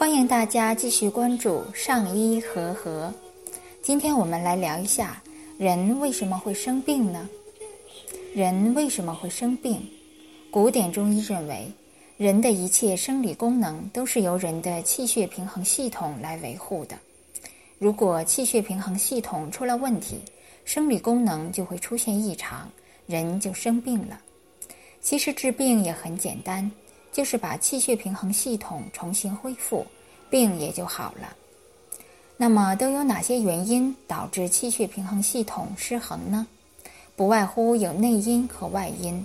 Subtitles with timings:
[0.00, 3.12] 欢迎大家继续关注上医和和。
[3.82, 5.22] 今天我们来聊一下
[5.58, 7.28] 人为什么会生病呢？
[8.34, 9.78] 人为什么会生病？
[10.50, 11.70] 古典中医认为，
[12.16, 16.96] 人的一切生理功能都是由人的气血平衡系统来维护的。
[17.78, 20.18] 如果气血平衡系统出了问题，
[20.64, 22.66] 生理功能就会出现异常，
[23.04, 24.18] 人就生病了。
[25.02, 26.70] 其实治病也很简单。
[27.12, 29.86] 就是把气血平衡系统重新恢复，
[30.28, 31.36] 病也就好了。
[32.36, 36.46] 那么都有哪些原因导致气血平衡系统失衡呢？
[37.14, 39.24] 不外乎有内因和外因。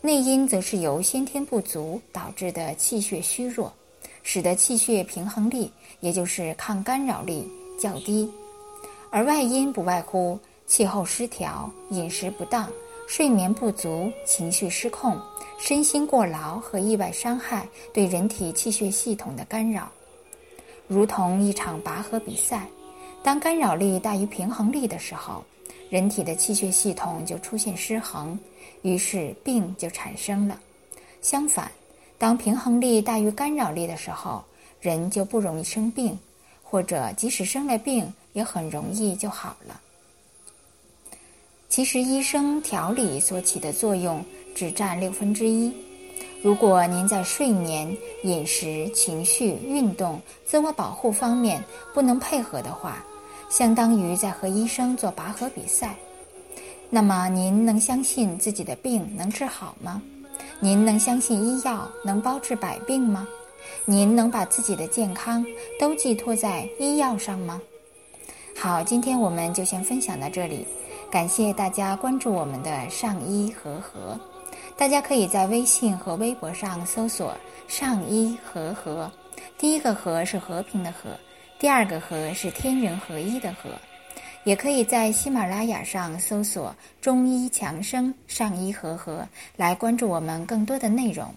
[0.00, 3.72] 内因则是由先天不足导致的气血虚弱，
[4.22, 7.48] 使得气血平衡力，也就是抗干扰力
[7.80, 8.28] 较低。
[9.10, 12.68] 而外因不外乎气候失调、饮食不当。
[13.12, 15.20] 睡眠不足、情绪失控、
[15.58, 19.86] 身心过劳和意外伤害对人体气血系统的干扰，
[20.88, 22.66] 如同一场拔河比赛，
[23.22, 25.44] 当干扰力大于平衡力的时候，
[25.90, 28.38] 人体的气血系统就出现失衡，
[28.80, 30.58] 于是病就产生了。
[31.20, 31.70] 相反，
[32.16, 34.42] 当平衡力大于干扰力的时候，
[34.80, 36.18] 人就不容易生病，
[36.62, 39.78] 或者即使生了病，也很容易就好了。
[41.72, 44.22] 其实，医生调理所起的作用
[44.54, 45.72] 只占六分之一。
[46.42, 53.02] 如果您在睡眠、饮食、情绪、运动、自我保护方面不能配合的话，
[53.48, 55.96] 相当于在和医生做拔河比赛。
[56.90, 60.02] 那么，您能相信自己的病能治好吗？
[60.60, 63.26] 您能相信医药能包治百病吗？
[63.86, 65.42] 您能把自己的健康
[65.80, 67.62] 都寄托在医药上吗？
[68.62, 70.64] 好，今天我们就先分享到这里。
[71.10, 74.16] 感谢大家关注我们的上医和和，
[74.76, 79.10] 大家可以在微信和微博上搜索“上医和和”，
[79.58, 81.10] 第一个“和”是和平的“和”，
[81.58, 83.68] 第二个“和”是天人合一的“和”。
[84.46, 89.26] 也可以在喜马拉雅上搜索“中医强生上医和和”
[89.58, 91.34] 来关注我们更多的内容。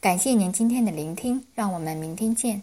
[0.00, 2.60] 感谢您今天的聆听，让我们明天见。